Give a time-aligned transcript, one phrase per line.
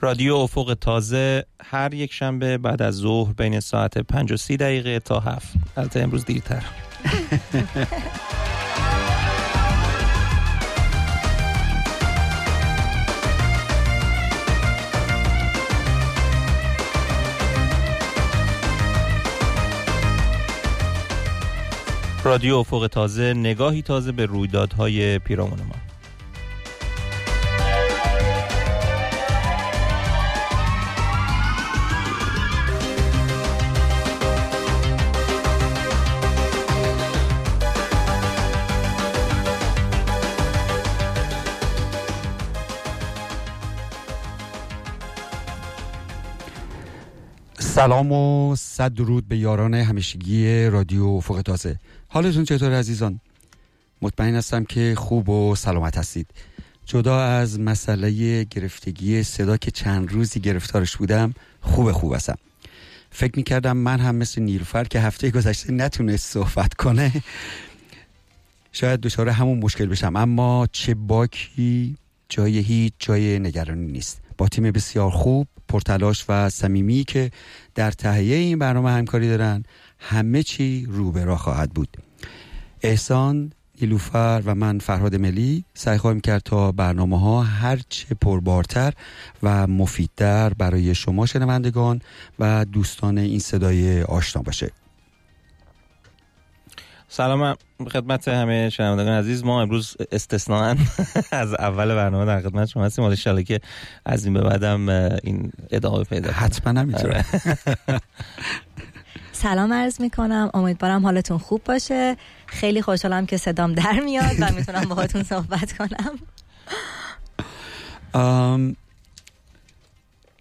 [0.00, 5.00] رادیو افق تازه هر یک شنبه بعد از ظهر بین ساعت 5 و 30 دقیقه
[5.00, 6.62] تا 7 البته امروز دیرتر.
[22.24, 25.85] رادیو افق تازه نگاهی تازه به رویدادهای پیرامون ما.
[47.76, 51.78] سلام و صد درود به یاران همیشگی رادیو افق تازه.
[52.08, 53.20] حالتون چطور عزیزان؟
[54.02, 56.26] مطمئن هستم که خوب و سلامت هستید.
[56.86, 62.36] جدا از مسئله گرفتگی صدا که چند روزی گرفتارش بودم خوب خوب هستم.
[63.10, 67.12] فکر می‌کردم من هم مثل نیلوفر که هفته گذشته نتونست صحبت کنه
[68.72, 70.16] شاید دچار همون مشکل بشم.
[70.16, 71.96] اما چه باکی
[72.28, 74.25] جای هیچ جای نگرانی نیست.
[74.38, 77.30] با تیم بسیار خوب پرتلاش و صمیمی که
[77.74, 79.62] در تهیه این برنامه همکاری دارن
[79.98, 81.96] همه چی رو به راه خواهد بود.
[82.82, 88.92] احسان نیلوفر و من فرهاد ملی سعی خواهیم کرد تا برنامه ها هرچه پربارتر
[89.42, 92.00] و مفیدتر برای شما شنوندگان
[92.38, 94.70] و دوستان این صدای آشنا باشه.
[97.08, 97.56] سلام
[97.92, 99.44] خدمت همه شنوندگان عزیز.
[99.44, 100.76] ما امروز استثناا
[101.30, 103.04] از اول برنامه در خدمت شما هستیم.
[103.04, 103.60] ان که
[104.04, 104.88] از این به بعدم
[105.22, 107.24] این ادامه پیدا حتما نمی‌تونه
[109.32, 110.50] سلام عرض می‌کنم.
[110.54, 112.16] امیدوارم حالتون خوب باشه.
[112.46, 116.18] خیلی خوشحالم که صدام در میاد و می‌تونم باهاتون صحبت کنم.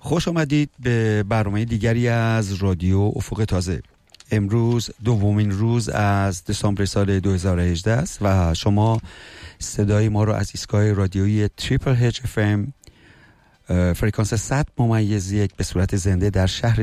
[0.00, 3.82] خوش آمدید به برنامه دیگری از رادیو افق تازه.
[4.30, 9.00] امروز دومین روز از دسامبر سال 2018 است و شما
[9.58, 11.90] صدای ما رو از ایستگاه رادیویی تریپل
[12.24, 12.72] FM
[13.94, 16.78] فرکانس 100 ممیز یک به صورت زنده در شهر